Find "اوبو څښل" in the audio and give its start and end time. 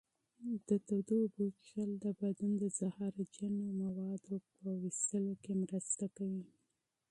1.23-1.91